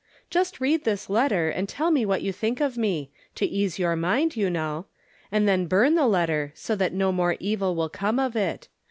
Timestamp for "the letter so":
5.93-6.75